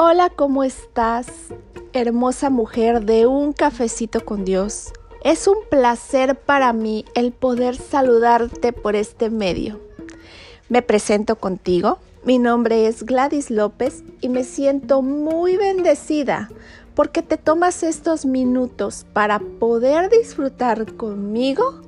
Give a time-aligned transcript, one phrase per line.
[0.00, 1.26] Hola, ¿cómo estás?
[1.92, 4.92] Hermosa mujer de un cafecito con Dios.
[5.24, 9.80] Es un placer para mí el poder saludarte por este medio.
[10.68, 11.98] Me presento contigo.
[12.22, 16.48] Mi nombre es Gladys López y me siento muy bendecida
[16.94, 21.82] porque te tomas estos minutos para poder disfrutar conmigo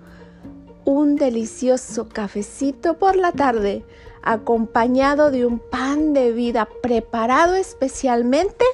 [0.84, 3.84] un delicioso cafecito por la tarde
[4.22, 8.64] acompañado de un pan de vida preparado especialmente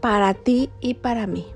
[0.00, 1.46] para ti y para mí.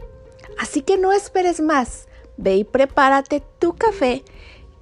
[0.59, 4.25] Así que no esperes más, ve y prepárate tu café,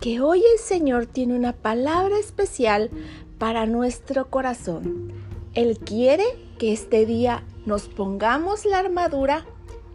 [0.01, 2.91] que hoy el Señor tiene una palabra especial
[3.39, 5.13] para nuestro corazón.
[5.55, 6.25] Él quiere
[6.59, 9.47] que este día nos pongamos la armadura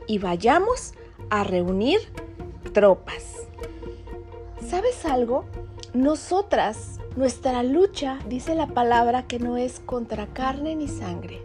[0.08, 0.94] y vayamos
[1.30, 2.00] a reunir
[2.74, 3.48] tropas.
[4.68, 5.46] ¿Sabes algo?
[5.94, 11.42] Nosotras, nuestra lucha, dice la palabra, que no es contra carne ni sangre.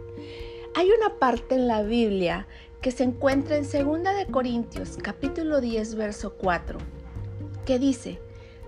[0.75, 2.47] Hay una parte en la Biblia
[2.81, 3.73] que se encuentra en 2
[4.15, 6.77] de Corintios, capítulo 10, verso 4,
[7.65, 8.19] que dice,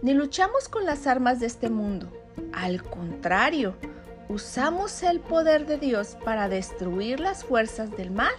[0.02, 2.12] ni luchamos con las armas de este mundo,
[2.54, 3.76] al contrario,
[4.30, 8.34] usamos el poder de Dios para destruir las fuerzas del mal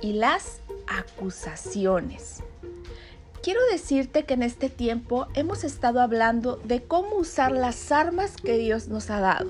[0.00, 2.42] y las acusaciones.
[3.42, 8.58] Quiero decirte que en este tiempo hemos estado hablando de cómo usar las armas que
[8.58, 9.48] Dios nos ha dado.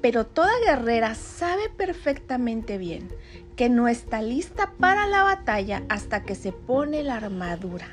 [0.00, 3.08] Pero toda guerrera sabe perfectamente bien
[3.54, 7.88] que no está lista para la batalla hasta que se pone la armadura.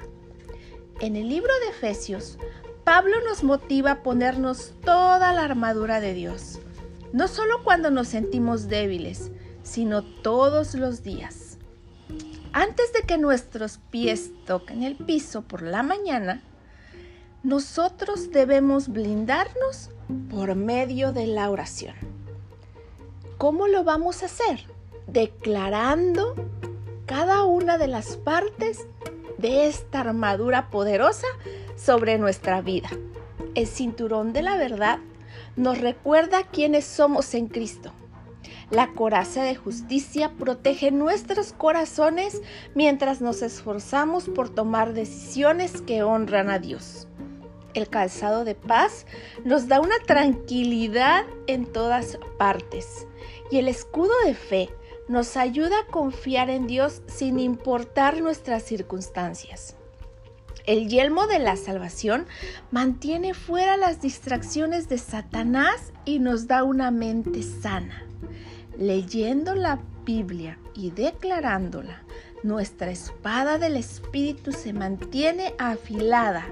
[0.99, 2.39] En el libro de Efesios,
[2.83, 6.59] Pablo nos motiva a ponernos toda la armadura de Dios,
[7.13, 11.44] no solo cuando nos sentimos débiles, sino todos los días.
[12.57, 16.41] Antes de que nuestros pies toquen el piso por la mañana,
[17.43, 19.89] nosotros debemos blindarnos
[20.31, 21.95] por medio de la oración.
[23.37, 24.67] ¿Cómo lo vamos a hacer?
[25.05, 26.33] Declarando
[27.05, 28.87] cada una de las partes
[29.37, 31.27] de esta armadura poderosa
[31.75, 32.87] sobre nuestra vida.
[33.53, 34.99] El cinturón de la verdad
[35.57, 37.91] nos recuerda quiénes somos en Cristo
[38.69, 42.41] la coraza de justicia protege nuestros corazones
[42.73, 47.07] mientras nos esforzamos por tomar decisiones que honran a Dios.
[47.73, 49.05] El calzado de paz
[49.43, 53.05] nos da una tranquilidad en todas partes
[53.51, 54.69] y el escudo de fe
[55.07, 59.75] nos ayuda a confiar en Dios sin importar nuestras circunstancias.
[60.65, 62.25] El yelmo de la salvación
[62.71, 68.04] mantiene fuera las distracciones de Satanás y nos da una mente sana.
[68.77, 72.03] Leyendo la Biblia y declarándola,
[72.43, 76.45] nuestra espada del Espíritu se mantiene afilada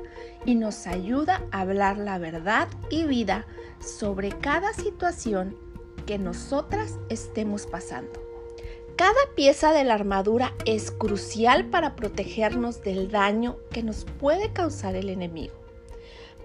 [0.46, 3.46] y nos ayuda a hablar la verdad y vida
[3.80, 5.58] sobre cada situación
[6.06, 8.22] que nosotras estemos pasando.
[8.96, 14.96] Cada pieza de la armadura es crucial para protegernos del daño que nos puede causar
[14.96, 15.56] el enemigo.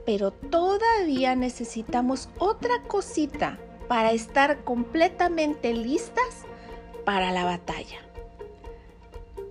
[0.04, 6.44] Pero todavía necesitamos otra cosita para estar completamente listas
[7.04, 7.98] para la batalla.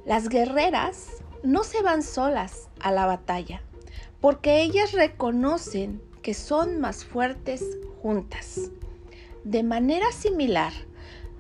[0.06, 3.62] Las guerreras no se van solas a la batalla,
[4.22, 8.72] porque ellas reconocen que son más fuertes juntas.
[9.44, 10.74] De manera similar,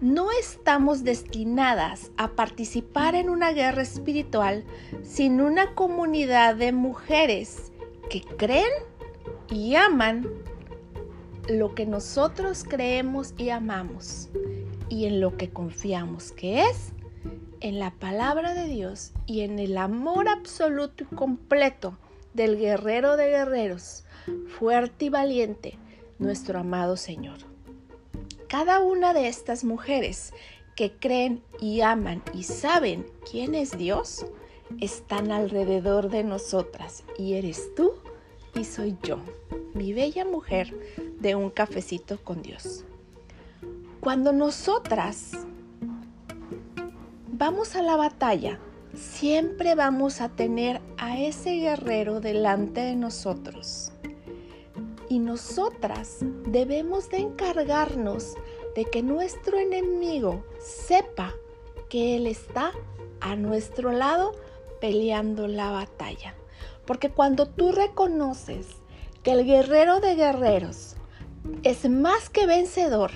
[0.01, 4.63] no estamos destinadas a participar en una guerra espiritual
[5.03, 7.71] sin una comunidad de mujeres
[8.09, 8.71] que creen
[9.49, 10.27] y aman
[11.47, 14.29] lo que nosotros creemos y amamos
[14.89, 16.91] y en lo que confiamos que es
[17.61, 21.97] en la palabra de Dios y en el amor absoluto y completo
[22.33, 24.03] del guerrero de guerreros,
[24.59, 25.77] fuerte y valiente,
[26.19, 27.39] nuestro amado Señor.
[28.47, 30.33] Cada una de estas mujeres
[30.75, 34.25] que creen y aman y saben quién es Dios,
[34.79, 37.93] están alrededor de nosotras y eres tú
[38.55, 39.19] y soy yo,
[39.73, 40.73] mi bella mujer
[41.19, 42.83] de un cafecito con Dios.
[43.99, 45.31] Cuando nosotras
[47.27, 48.59] vamos a la batalla,
[48.95, 53.91] siempre vamos a tener a ese guerrero delante de nosotros.
[55.09, 56.17] Y nosotras
[56.47, 58.35] debemos de encargarnos
[58.75, 61.33] de que nuestro enemigo sepa
[61.89, 62.71] que Él está
[63.21, 64.33] a nuestro lado
[64.79, 66.36] peleando la batalla.
[66.87, 68.65] Porque cuando tú reconoces
[69.21, 70.95] que el guerrero de guerreros
[71.61, 73.11] es más que vencedor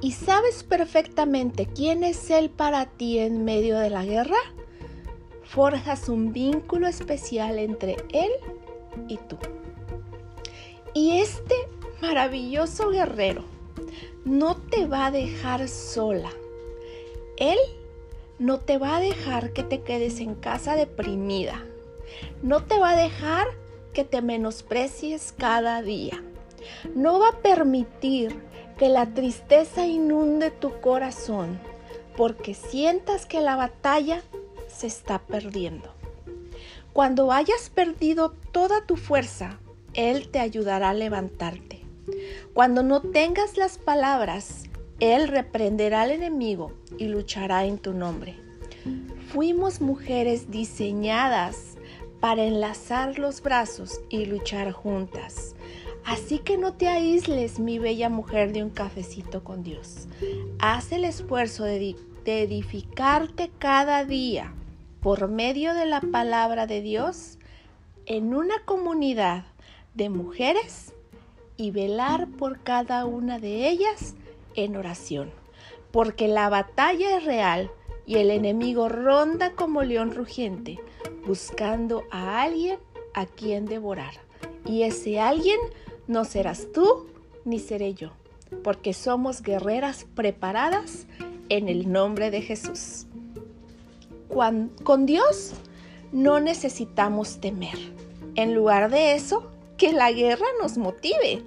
[0.00, 4.36] y sabes perfectamente quién es Él para ti en medio de la guerra,
[5.44, 8.30] forjas un vínculo especial entre Él
[9.08, 9.38] y tú.
[10.92, 11.54] Y este
[12.02, 13.44] maravilloso guerrero
[14.24, 16.30] no te va a dejar sola.
[17.36, 17.58] Él
[18.38, 21.64] no te va a dejar que te quedes en casa deprimida.
[22.42, 23.46] No te va a dejar
[23.92, 26.22] que te menosprecies cada día.
[26.94, 28.36] No va a permitir
[28.78, 31.60] que la tristeza inunde tu corazón
[32.16, 34.22] porque sientas que la batalla
[34.68, 35.92] se está perdiendo.
[36.92, 39.58] Cuando hayas perdido toda tu fuerza,
[39.94, 41.80] Él te ayudará a levantarte.
[42.52, 44.64] Cuando no tengas las palabras,
[45.00, 48.36] Él reprenderá al enemigo y luchará en tu nombre.
[49.32, 51.73] Fuimos mujeres diseñadas
[52.24, 55.54] para enlazar los brazos y luchar juntas.
[56.06, 60.08] Así que no te aísles, mi bella mujer de un cafecito con Dios.
[60.58, 64.54] Haz el esfuerzo de, edificarte cada día
[65.02, 67.38] por medio de la palabra de Dios
[68.06, 69.44] en una comunidad
[69.92, 70.94] de mujeres
[71.58, 74.14] y velar por cada una de ellas
[74.54, 75.30] en oración,
[75.90, 77.70] porque la batalla es real
[78.06, 80.80] y el enemigo ronda como león rugiente,
[81.26, 82.78] buscando a alguien
[83.14, 84.14] a quien devorar.
[84.66, 85.58] Y ese alguien
[86.06, 87.06] no serás tú
[87.44, 88.10] ni seré yo,
[88.62, 91.06] porque somos guerreras preparadas
[91.48, 93.06] en el nombre de Jesús.
[94.82, 95.52] con Dios
[96.12, 97.78] no necesitamos temer.
[98.36, 101.42] En lugar de eso, que la guerra nos motive,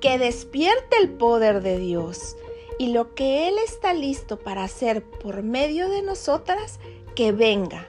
[0.00, 2.36] que despierte el poder de Dios
[2.78, 6.80] y lo que Él está listo para hacer por medio de nosotras,
[7.14, 7.86] que venga,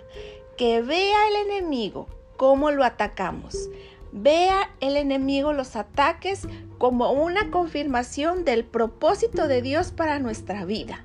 [0.64, 2.08] que vea el enemigo
[2.38, 3.70] cómo lo atacamos,
[4.14, 11.04] Vea el enemigo los ataques como una confirmación del propósito de Dios para nuestra vida.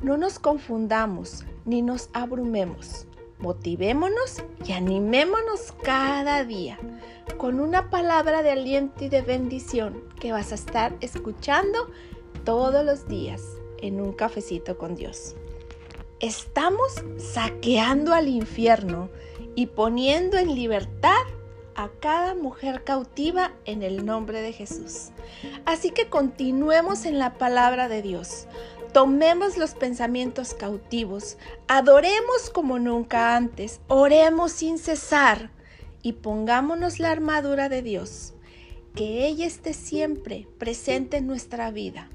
[0.00, 3.06] No nos confundamos ni nos abrumemos.
[3.40, 6.78] Motivémonos y animémonos cada día
[7.36, 11.90] con una palabra de aliento y de bendición que vas a estar escuchando
[12.44, 13.42] todos los días
[13.82, 15.34] en un cafecito con Dios.
[16.20, 19.08] Estamos saqueando al infierno
[19.54, 21.22] y poniendo en libertad
[21.74, 25.12] a cada mujer cautiva en el nombre de Jesús.
[25.64, 28.48] Así que continuemos en la palabra de Dios.
[28.92, 31.38] Tomemos los pensamientos cautivos,
[31.68, 35.50] adoremos como nunca antes, oremos sin cesar
[36.02, 38.34] y pongámonos la armadura de Dios.
[38.94, 42.10] Que ella esté siempre presente en nuestra vida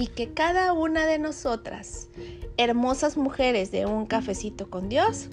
[0.00, 2.08] y que cada una de nosotras,
[2.56, 5.28] hermosas mujeres de un cafecito con Dios,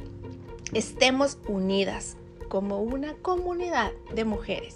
[0.74, 2.18] estemos unidas
[2.50, 4.76] como una comunidad de mujeres.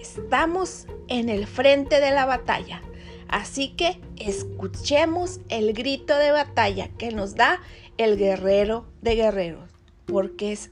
[0.00, 2.80] Estamos en el frente de la batalla,
[3.28, 7.60] así que escuchemos el grito de batalla que nos da
[7.98, 9.70] el guerrero de guerreros,
[10.06, 10.70] porque es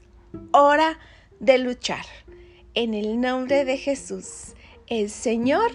[0.51, 0.97] hora
[1.39, 2.07] de luchar.
[2.73, 4.55] En el nombre de Jesús,
[4.87, 5.69] el Señor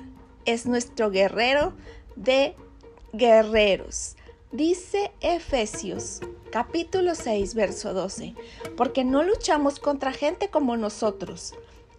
[0.46, 1.74] es nuestro guerrero
[2.16, 2.54] de
[3.12, 4.16] guerreros.
[4.52, 6.20] Dice Efesios
[6.54, 8.34] capítulo 6, verso 12,
[8.76, 11.52] porque no luchamos contra gente como nosotros,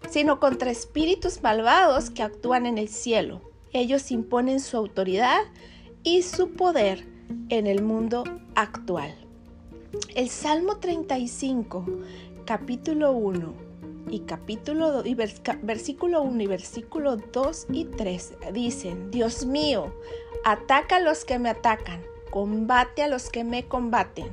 [0.09, 3.41] sino contra espíritus malvados que actúan en el cielo.
[3.73, 5.41] Ellos imponen su autoridad
[6.03, 7.06] y su poder
[7.50, 8.23] en el mundo
[8.56, 9.13] actual.
[10.15, 11.85] El Salmo 35,
[12.45, 13.64] capítulo 1
[14.10, 19.94] y capítulo y versículo 1 y versículo 2 y 3 dicen, Dios mío,
[20.44, 22.01] ataca a los que me atacan
[22.36, 24.27] combate a los que me combaten.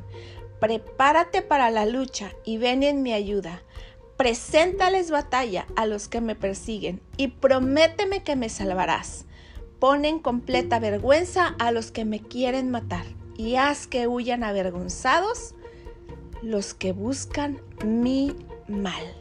[0.58, 3.62] Prepárate para la lucha y ven en mi ayuda.
[4.16, 9.26] Preséntales batalla a los que me persiguen y prométeme que me salvarás.
[9.78, 13.06] Pon en completa vergüenza a los que me quieren matar
[13.37, 15.54] y haz que huyan avergonzados
[16.42, 18.35] los que buscan mi
[18.69, 19.14] mal.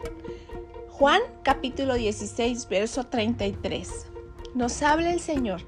[0.90, 4.08] Juan capítulo 16, verso 33.
[4.54, 5.62] Nos habla el Señor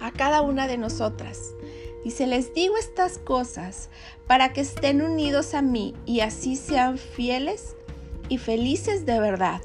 [0.00, 1.54] a cada una de nosotras
[2.10, 3.88] se les digo estas cosas
[4.26, 7.76] para que estén unidos a mí y así sean fieles
[8.28, 9.62] y felices de verdad.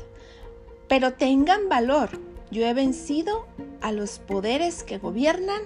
[0.87, 2.09] Pero tengan valor.
[2.51, 3.45] Yo he vencido
[3.81, 5.61] a los poderes que gobiernan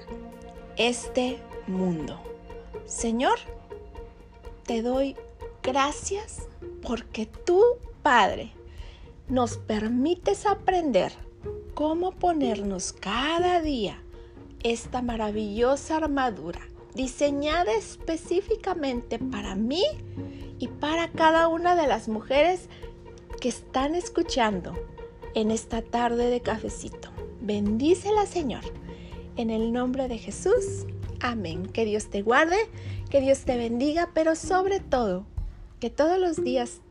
[0.78, 2.20] este mundo.
[2.86, 3.38] Señor,
[4.66, 5.16] te doy
[5.62, 6.44] gracias
[6.81, 7.62] porque tú,
[8.01, 8.51] Padre,
[9.27, 11.12] nos permites aprender
[11.74, 14.01] cómo ponernos cada día
[14.63, 16.59] esta maravillosa armadura
[16.93, 19.83] diseñada específicamente para mí
[20.57, 22.67] y para cada una de las mujeres
[23.39, 24.74] que están escuchando
[25.36, 27.09] en esta tarde de cafecito.
[27.41, 28.63] Bendícela, Señor.
[29.38, 30.86] En el nombre de Jesús.
[31.21, 31.67] Amén.
[31.67, 32.57] Que Dios te guarde,
[33.09, 35.25] que Dios te bendiga, pero sobre todo,
[35.79, 36.81] que todos los días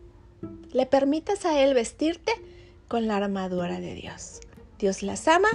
[0.72, 2.32] le permitas a Él vestirte
[2.88, 4.40] con la armadura de Dios.
[4.78, 5.48] Dios las ama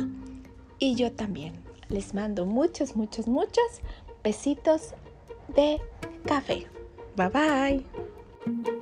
[0.79, 1.53] y yo también.
[1.89, 3.81] Les mando muchos, muchos, muchos
[4.23, 4.93] besitos
[5.55, 5.79] de
[6.25, 6.67] café.
[7.15, 8.79] Bye bye.